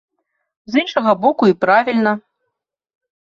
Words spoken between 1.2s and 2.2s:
боку, і правільна.